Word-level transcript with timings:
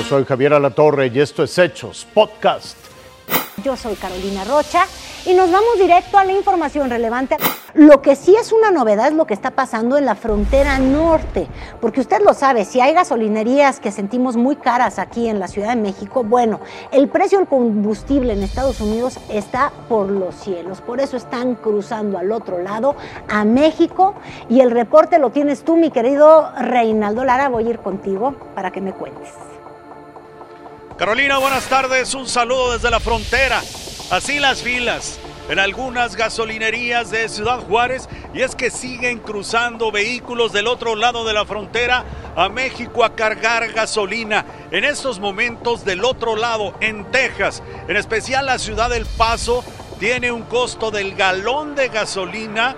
Yo 0.00 0.06
soy 0.06 0.24
Javier 0.24 0.54
Alatorre 0.54 1.08
y 1.08 1.20
esto 1.20 1.42
es 1.42 1.58
Hechos 1.58 2.06
Podcast. 2.14 2.78
Yo 3.62 3.76
soy 3.76 3.96
Carolina 3.96 4.44
Rocha 4.44 4.86
y 5.26 5.34
nos 5.34 5.52
vamos 5.52 5.78
directo 5.78 6.16
a 6.16 6.24
la 6.24 6.32
información 6.32 6.88
relevante. 6.88 7.36
Lo 7.74 8.00
que 8.00 8.16
sí 8.16 8.34
es 8.34 8.50
una 8.50 8.70
novedad 8.70 9.08
es 9.08 9.12
lo 9.12 9.26
que 9.26 9.34
está 9.34 9.50
pasando 9.50 9.98
en 9.98 10.06
la 10.06 10.14
frontera 10.14 10.78
norte, 10.78 11.48
porque 11.82 12.00
usted 12.00 12.22
lo 12.24 12.32
sabe, 12.32 12.64
si 12.64 12.80
hay 12.80 12.94
gasolinerías 12.94 13.78
que 13.78 13.92
sentimos 13.92 14.38
muy 14.38 14.56
caras 14.56 14.98
aquí 14.98 15.28
en 15.28 15.38
la 15.38 15.48
Ciudad 15.48 15.68
de 15.68 15.82
México, 15.82 16.24
bueno, 16.24 16.60
el 16.92 17.10
precio 17.10 17.36
del 17.36 17.46
combustible 17.46 18.32
en 18.32 18.42
Estados 18.42 18.80
Unidos 18.80 19.18
está 19.28 19.70
por 19.90 20.08
los 20.08 20.34
cielos, 20.34 20.80
por 20.80 21.00
eso 21.00 21.18
están 21.18 21.56
cruzando 21.56 22.16
al 22.16 22.32
otro 22.32 22.58
lado, 22.58 22.96
a 23.28 23.44
México, 23.44 24.14
y 24.48 24.60
el 24.60 24.70
reporte 24.70 25.18
lo 25.18 25.28
tienes 25.28 25.62
tú, 25.62 25.76
mi 25.76 25.90
querido 25.90 26.50
Reinaldo 26.58 27.22
Lara, 27.22 27.50
voy 27.50 27.66
a 27.66 27.70
ir 27.70 27.80
contigo 27.80 28.34
para 28.54 28.70
que 28.70 28.80
me 28.80 28.94
cuentes. 28.94 29.28
Carolina, 31.00 31.38
buenas 31.38 31.64
tardes. 31.64 32.12
Un 32.12 32.28
saludo 32.28 32.74
desde 32.74 32.90
la 32.90 33.00
frontera. 33.00 33.62
Así 34.10 34.38
las 34.38 34.60
filas 34.60 35.18
en 35.48 35.58
algunas 35.58 36.14
gasolinerías 36.14 37.10
de 37.10 37.26
Ciudad 37.30 37.60
Juárez 37.60 38.06
y 38.34 38.42
es 38.42 38.54
que 38.54 38.70
siguen 38.70 39.18
cruzando 39.18 39.90
vehículos 39.90 40.52
del 40.52 40.66
otro 40.66 40.96
lado 40.96 41.24
de 41.24 41.32
la 41.32 41.46
frontera 41.46 42.04
a 42.36 42.50
México 42.50 43.02
a 43.02 43.14
cargar 43.14 43.72
gasolina. 43.72 44.44
En 44.72 44.84
estos 44.84 45.20
momentos 45.20 45.86
del 45.86 46.04
otro 46.04 46.36
lado, 46.36 46.74
en 46.80 47.10
Texas, 47.10 47.62
en 47.88 47.96
especial 47.96 48.44
la 48.44 48.58
ciudad 48.58 48.90
del 48.90 49.06
Paso, 49.06 49.64
tiene 49.98 50.30
un 50.30 50.42
costo 50.42 50.90
del 50.90 51.14
galón 51.14 51.76
de 51.76 51.88
gasolina 51.88 52.76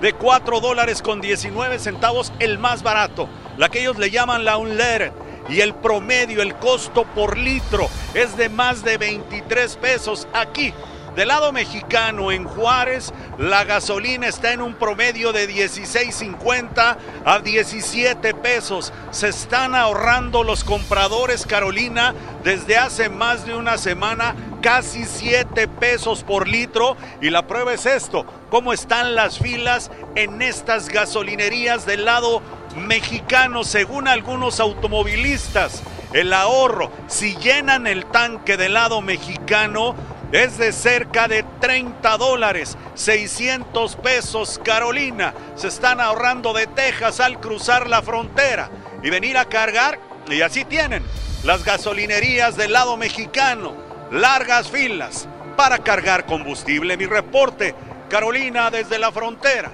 de 0.00 0.12
4 0.12 0.60
dólares 0.60 1.02
con 1.02 1.20
19 1.20 1.80
centavos, 1.80 2.32
el 2.38 2.60
más 2.60 2.84
barato, 2.84 3.28
la 3.58 3.68
que 3.70 3.80
ellos 3.80 3.98
le 3.98 4.12
llaman 4.12 4.44
la 4.44 4.56
unleaded 4.56 5.10
y 5.48 5.60
el 5.60 5.74
promedio, 5.74 6.42
el 6.42 6.54
costo 6.56 7.04
por 7.04 7.36
litro 7.36 7.88
es 8.14 8.36
de 8.36 8.48
más 8.48 8.82
de 8.82 8.98
23 8.98 9.76
pesos. 9.76 10.26
Aquí, 10.32 10.72
del 11.14 11.28
lado 11.28 11.50
mexicano, 11.50 12.30
en 12.30 12.44
Juárez, 12.44 13.12
la 13.38 13.64
gasolina 13.64 14.26
está 14.26 14.52
en 14.52 14.60
un 14.60 14.74
promedio 14.74 15.32
de 15.32 15.48
16.50 15.48 16.96
a 17.24 17.38
17 17.38 18.34
pesos. 18.34 18.92
Se 19.12 19.28
están 19.28 19.74
ahorrando 19.74 20.44
los 20.44 20.62
compradores, 20.62 21.46
Carolina, 21.46 22.14
desde 22.44 22.76
hace 22.76 23.08
más 23.08 23.46
de 23.46 23.54
una 23.54 23.78
semana, 23.78 24.34
casi 24.60 25.06
7 25.06 25.68
pesos 25.68 26.22
por 26.22 26.48
litro. 26.48 26.98
Y 27.22 27.30
la 27.30 27.46
prueba 27.46 27.72
es 27.72 27.86
esto, 27.86 28.26
cómo 28.50 28.74
están 28.74 29.14
las 29.14 29.38
filas 29.38 29.90
en 30.16 30.42
estas 30.42 30.90
gasolinerías 30.90 31.86
del 31.86 32.04
lado 32.04 32.42
mexicano, 32.76 33.64
según 33.64 34.08
algunos 34.08 34.60
automovilistas. 34.60 35.82
El 36.12 36.32
ahorro, 36.32 36.90
si 37.08 37.36
llenan 37.36 37.86
el 37.86 38.06
tanque 38.06 38.56
del 38.56 38.74
lado 38.74 39.02
mexicano, 39.02 39.94
es 40.32 40.58
de 40.58 40.72
cerca 40.72 41.28
de 41.28 41.44
30 41.60 42.16
dólares, 42.16 42.76
600 42.94 43.96
pesos 43.96 44.60
Carolina. 44.64 45.34
Se 45.56 45.68
están 45.68 46.00
ahorrando 46.00 46.52
de 46.52 46.66
Texas 46.66 47.20
al 47.20 47.40
cruzar 47.40 47.88
la 47.88 48.02
frontera 48.02 48.70
y 49.02 49.10
venir 49.10 49.38
a 49.38 49.46
cargar. 49.46 49.98
Y 50.28 50.40
así 50.42 50.64
tienen 50.64 51.04
las 51.44 51.64
gasolinerías 51.64 52.56
del 52.56 52.72
lado 52.72 52.96
mexicano, 52.96 53.74
largas 54.10 54.68
filas 54.68 55.28
para 55.56 55.78
cargar 55.78 56.26
combustible. 56.26 56.96
Mi 56.96 57.06
reporte, 57.06 57.74
Carolina 58.08 58.70
desde 58.70 58.98
la 58.98 59.12
frontera. 59.12 59.70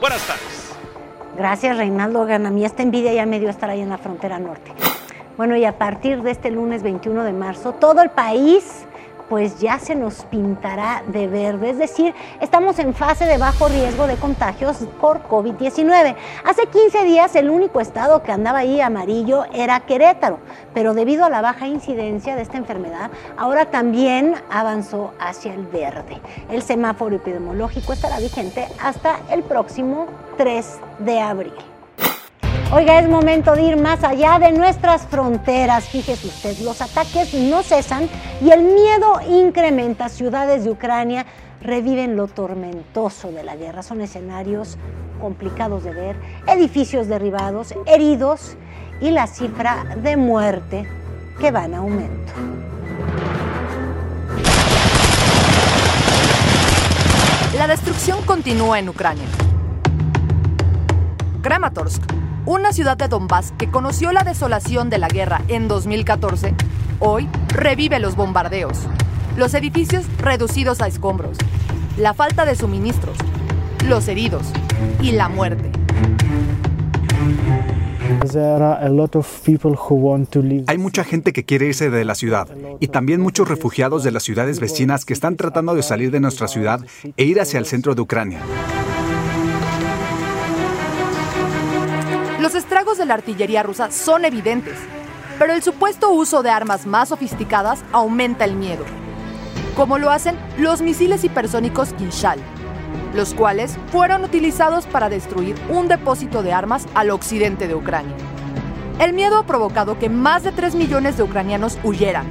Buenas 0.00 0.22
tardes. 0.22 0.65
Gracias, 1.36 1.76
Reinaldo. 1.76 2.22
A 2.22 2.38
mí 2.38 2.64
esta 2.64 2.82
envidia 2.82 3.12
ya 3.12 3.26
me 3.26 3.38
dio 3.38 3.50
estar 3.50 3.68
ahí 3.68 3.82
en 3.82 3.90
la 3.90 3.98
frontera 3.98 4.38
norte. 4.38 4.72
Bueno, 5.36 5.54
y 5.56 5.66
a 5.66 5.76
partir 5.76 6.22
de 6.22 6.30
este 6.30 6.50
lunes 6.50 6.82
21 6.82 7.24
de 7.24 7.32
marzo, 7.34 7.72
todo 7.72 8.00
el 8.00 8.08
país 8.08 8.86
pues 9.28 9.60
ya 9.60 9.78
se 9.78 9.94
nos 9.94 10.24
pintará 10.24 11.02
de 11.06 11.26
verde, 11.26 11.70
es 11.70 11.78
decir, 11.78 12.14
estamos 12.40 12.78
en 12.78 12.94
fase 12.94 13.24
de 13.24 13.38
bajo 13.38 13.68
riesgo 13.68 14.06
de 14.06 14.16
contagios 14.16 14.78
por 15.00 15.22
COVID-19. 15.28 16.16
Hace 16.44 16.66
15 16.66 17.04
días 17.04 17.34
el 17.36 17.50
único 17.50 17.80
estado 17.80 18.22
que 18.22 18.32
andaba 18.32 18.60
ahí 18.60 18.80
amarillo 18.80 19.44
era 19.52 19.80
Querétaro, 19.80 20.38
pero 20.74 20.94
debido 20.94 21.24
a 21.24 21.30
la 21.30 21.40
baja 21.40 21.66
incidencia 21.66 22.36
de 22.36 22.42
esta 22.42 22.56
enfermedad, 22.56 23.10
ahora 23.36 23.66
también 23.66 24.34
avanzó 24.50 25.12
hacia 25.18 25.54
el 25.54 25.66
verde. 25.66 26.20
El 26.50 26.62
semáforo 26.62 27.16
epidemiológico 27.16 27.92
estará 27.92 28.18
vigente 28.18 28.66
hasta 28.82 29.20
el 29.30 29.42
próximo 29.42 30.06
3 30.36 30.78
de 31.00 31.20
abril. 31.20 31.75
Oiga, 32.72 32.98
es 32.98 33.08
momento 33.08 33.54
de 33.54 33.62
ir 33.62 33.80
más 33.80 34.02
allá 34.02 34.40
de 34.40 34.50
nuestras 34.50 35.02
fronteras. 35.02 35.84
Fíjese 35.84 36.26
usted, 36.26 36.58
los 36.58 36.82
ataques 36.82 37.32
no 37.32 37.62
cesan 37.62 38.08
y 38.42 38.50
el 38.50 38.62
miedo 38.62 39.20
incrementa. 39.28 40.08
Ciudades 40.08 40.64
de 40.64 40.70
Ucrania 40.70 41.26
reviven 41.60 42.16
lo 42.16 42.26
tormentoso 42.26 43.30
de 43.30 43.44
la 43.44 43.54
guerra. 43.54 43.84
Son 43.84 44.00
escenarios 44.00 44.78
complicados 45.20 45.84
de 45.84 45.92
ver, 45.92 46.16
edificios 46.48 47.06
derribados, 47.06 47.72
heridos 47.86 48.56
y 49.00 49.10
la 49.12 49.28
cifra 49.28 49.84
de 50.02 50.16
muerte 50.16 50.88
que 51.38 51.52
va 51.52 51.66
en 51.66 51.74
aumento. 51.74 52.32
La 57.56 57.68
destrucción 57.68 58.20
continúa 58.22 58.80
en 58.80 58.88
Ucrania. 58.88 59.28
Kramatorsk 61.42 62.25
una 62.46 62.72
ciudad 62.72 62.96
de 62.96 63.08
Donbass 63.08 63.52
que 63.58 63.68
conoció 63.68 64.12
la 64.12 64.22
desolación 64.22 64.88
de 64.88 64.98
la 64.98 65.08
guerra 65.08 65.42
en 65.48 65.66
2014, 65.66 66.54
hoy 67.00 67.28
revive 67.48 67.98
los 67.98 68.14
bombardeos, 68.14 68.86
los 69.36 69.52
edificios 69.54 70.06
reducidos 70.18 70.80
a 70.80 70.86
escombros, 70.86 71.36
la 71.98 72.14
falta 72.14 72.44
de 72.44 72.54
suministros, 72.54 73.18
los 73.88 74.06
heridos 74.06 74.46
y 75.02 75.12
la 75.12 75.28
muerte. 75.28 75.72
Hay 80.68 80.78
mucha 80.78 81.02
gente 81.02 81.32
que 81.32 81.44
quiere 81.44 81.66
irse 81.66 81.90
de 81.90 82.04
la 82.04 82.14
ciudad 82.14 82.48
y 82.78 82.86
también 82.86 83.20
muchos 83.20 83.48
refugiados 83.48 84.04
de 84.04 84.12
las 84.12 84.22
ciudades 84.22 84.60
vecinas 84.60 85.04
que 85.04 85.12
están 85.12 85.36
tratando 85.36 85.74
de 85.74 85.82
salir 85.82 86.12
de 86.12 86.20
nuestra 86.20 86.46
ciudad 86.46 86.80
e 87.16 87.24
ir 87.24 87.40
hacia 87.40 87.58
el 87.58 87.66
centro 87.66 87.96
de 87.96 88.02
Ucrania. 88.02 88.40
Los 92.46 92.54
estragos 92.54 92.96
de 92.96 93.06
la 93.06 93.14
artillería 93.14 93.64
rusa 93.64 93.90
son 93.90 94.24
evidentes, 94.24 94.78
pero 95.36 95.52
el 95.52 95.64
supuesto 95.64 96.10
uso 96.10 96.44
de 96.44 96.50
armas 96.50 96.86
más 96.86 97.08
sofisticadas 97.08 97.80
aumenta 97.90 98.44
el 98.44 98.54
miedo, 98.54 98.84
como 99.74 99.98
lo 99.98 100.12
hacen 100.12 100.38
los 100.56 100.80
misiles 100.80 101.24
hipersónicos 101.24 101.92
Kinshal, 101.94 102.38
los 103.16 103.34
cuales 103.34 103.76
fueron 103.90 104.22
utilizados 104.22 104.86
para 104.86 105.08
destruir 105.08 105.56
un 105.68 105.88
depósito 105.88 106.44
de 106.44 106.52
armas 106.52 106.86
al 106.94 107.10
occidente 107.10 107.66
de 107.66 107.74
Ucrania. 107.74 108.14
El 109.00 109.12
miedo 109.12 109.38
ha 109.38 109.46
provocado 109.46 109.98
que 109.98 110.08
más 110.08 110.44
de 110.44 110.52
3 110.52 110.76
millones 110.76 111.16
de 111.16 111.24
ucranianos 111.24 111.80
huyeran. 111.82 112.28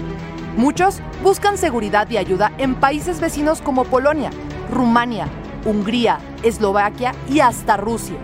Muchos 0.55 1.01
buscan 1.23 1.57
seguridad 1.57 2.09
y 2.09 2.15
ayuda 2.15 2.53
en 2.57 2.75
países 2.75 3.19
vecinos 3.19 3.61
como 3.61 3.83
Polonia, 3.83 4.29
Rumania, 4.71 5.27
Hungría, 5.65 6.19
Eslovaquia 6.41 7.13
y 7.27 7.41
hasta 7.41 7.75
Rusia 7.75 8.15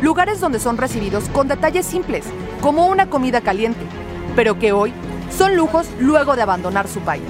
lugares 0.00 0.40
donde 0.40 0.58
son 0.58 0.78
recibidos 0.78 1.28
con 1.28 1.48
detalles 1.48 1.86
simples, 1.86 2.24
como 2.60 2.86
una 2.86 3.08
comida 3.08 3.40
caliente, 3.40 3.80
pero 4.34 4.58
que 4.58 4.72
hoy 4.72 4.92
son 5.36 5.56
lujos 5.56 5.88
luego 5.98 6.36
de 6.36 6.42
abandonar 6.42 6.88
su 6.88 7.00
país. 7.00 7.22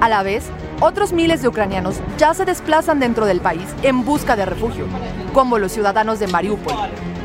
A 0.00 0.08
la 0.08 0.22
vez, 0.22 0.44
otros 0.80 1.12
miles 1.12 1.42
de 1.42 1.48
ucranianos 1.48 2.00
ya 2.16 2.32
se 2.32 2.44
desplazan 2.44 3.00
dentro 3.00 3.26
del 3.26 3.40
país 3.40 3.66
en 3.82 4.04
busca 4.04 4.34
de 4.34 4.46
refugio, 4.46 4.86
como 5.34 5.58
los 5.58 5.72
ciudadanos 5.72 6.18
de 6.18 6.26
Mariupol, 6.26 6.74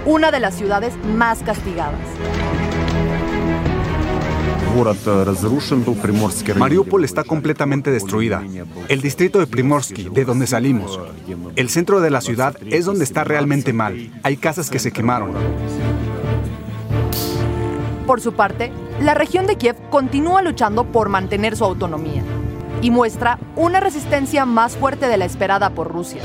una 0.06 0.32
de 0.32 0.40
las 0.40 0.56
ciudades 0.56 0.94
más 1.06 1.40
castigadas. 1.40 2.00
Mariupol 6.58 7.06
está 7.06 7.24
completamente 7.24 7.92
destruida. 7.92 8.44
El 8.90 9.02
distrito 9.02 9.40
de 9.40 9.48
Primorsky, 9.48 10.10
de 10.10 10.26
donde 10.26 10.48
salimos. 10.48 11.00
El 11.56 11.70
centro 11.70 12.02
de 12.02 12.10
la 12.10 12.22
ciudad 12.22 12.58
es 12.70 12.86
donde 12.86 13.04
está 13.04 13.24
realmente 13.24 13.74
mal. 13.74 14.12
Hay 14.24 14.38
casas 14.38 14.70
que 14.70 14.80
se 14.80 14.92
quemaron. 14.92 15.32
Por 18.06 18.22
su 18.22 18.34
parte, 18.34 18.72
la 19.02 19.14
región 19.14 19.48
de 19.48 19.56
Kiev 19.56 19.78
continúa 19.90 20.42
luchando 20.42 20.92
por 20.92 21.10
mantener 21.10 21.56
su 21.56 21.64
autonomía 21.64 22.24
y 22.82 22.92
muestra 22.92 23.40
una 23.56 23.80
resistencia 23.80 24.46
más 24.46 24.78
fuerte 24.78 25.08
de 25.08 25.18
la 25.18 25.26
esperada 25.26 25.72
por 25.72 25.92
Rusia. 25.92 26.22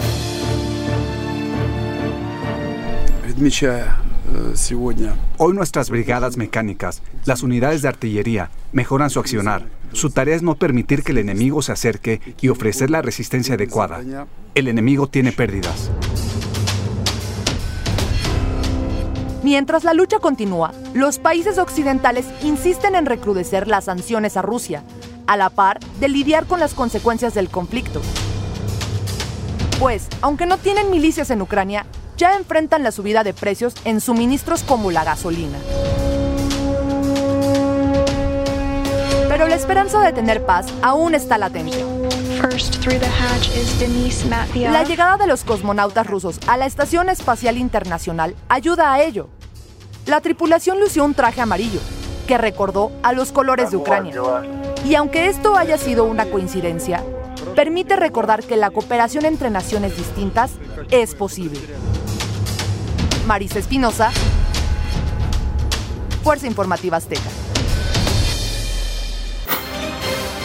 Hoy 5.38 5.54
nuestras 5.54 5.90
brigadas 5.90 6.36
mecánicas, 6.36 7.02
las 7.24 7.42
unidades 7.42 7.82
de 7.82 7.88
artillería, 7.88 8.50
mejoran 8.72 9.10
su 9.10 9.20
accionar. 9.20 9.66
Su 9.92 10.10
tarea 10.10 10.36
es 10.36 10.42
no 10.42 10.54
permitir 10.54 11.02
que 11.02 11.12
el 11.12 11.18
enemigo 11.18 11.62
se 11.62 11.72
acerque 11.72 12.20
y 12.40 12.48
ofrecer 12.48 12.90
la 12.90 13.02
resistencia 13.02 13.54
adecuada. 13.54 14.00
El 14.54 14.68
enemigo 14.68 15.08
tiene 15.08 15.32
pérdidas. 15.32 15.90
Mientras 19.42 19.84
la 19.84 19.94
lucha 19.94 20.18
continúa, 20.18 20.72
los 20.94 21.18
países 21.18 21.58
occidentales 21.58 22.26
insisten 22.42 22.94
en 22.94 23.06
recrudecer 23.06 23.68
las 23.68 23.84
sanciones 23.84 24.36
a 24.36 24.42
Rusia, 24.42 24.84
a 25.26 25.36
la 25.36 25.48
par 25.48 25.80
de 25.98 26.08
lidiar 26.08 26.46
con 26.46 26.60
las 26.60 26.74
consecuencias 26.74 27.34
del 27.34 27.48
conflicto. 27.48 28.02
Pues, 29.78 30.08
aunque 30.20 30.44
no 30.44 30.58
tienen 30.58 30.90
milicias 30.90 31.30
en 31.30 31.40
Ucrania, 31.40 31.86
ya 32.20 32.36
enfrentan 32.36 32.82
la 32.82 32.92
subida 32.92 33.24
de 33.24 33.32
precios 33.32 33.74
en 33.86 34.02
suministros 34.02 34.62
como 34.62 34.90
la 34.90 35.04
gasolina. 35.04 35.56
Pero 39.26 39.48
la 39.48 39.54
esperanza 39.54 40.00
de 40.02 40.12
tener 40.12 40.44
paz 40.44 40.66
aún 40.82 41.14
está 41.14 41.38
latente. 41.38 41.82
La 44.54 44.84
llegada 44.84 45.16
de 45.16 45.26
los 45.26 45.44
cosmonautas 45.44 46.06
rusos 46.06 46.38
a 46.46 46.58
la 46.58 46.66
Estación 46.66 47.08
Espacial 47.08 47.56
Internacional 47.56 48.36
ayuda 48.50 48.92
a 48.92 49.02
ello. 49.02 49.30
La 50.04 50.20
tripulación 50.20 50.78
lució 50.78 51.06
un 51.06 51.14
traje 51.14 51.40
amarillo, 51.40 51.80
que 52.26 52.36
recordó 52.36 52.92
a 53.02 53.14
los 53.14 53.32
colores 53.32 53.70
de 53.70 53.78
Ucrania. 53.78 54.20
Y 54.84 54.94
aunque 54.94 55.28
esto 55.28 55.56
haya 55.56 55.78
sido 55.78 56.04
una 56.04 56.26
coincidencia, 56.26 57.02
permite 57.56 57.96
recordar 57.96 58.42
que 58.44 58.58
la 58.58 58.68
cooperación 58.68 59.24
entre 59.24 59.48
naciones 59.48 59.96
distintas 59.96 60.50
es 60.90 61.14
posible. 61.14 61.60
Marisa 63.26 63.58
Espinosa, 63.58 64.10
Fuerza 66.22 66.46
Informativa 66.46 66.96
Azteca. 66.96 67.30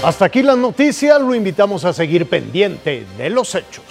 Hasta 0.04 0.26
aquí 0.26 0.44
la 0.44 0.56
noticia, 0.56 1.18
lo 1.18 1.34
invitamos 1.34 1.84
a 1.86 1.94
seguir 1.94 2.30
pendiente 2.30 3.06
de 3.18 3.30
los 3.30 3.56
hechos. 3.56 3.84